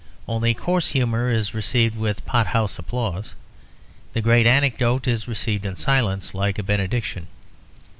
[0.27, 3.35] Only coarse humour is received with pot house applause.
[4.13, 7.27] The great anecdote is received in silence, like a benediction.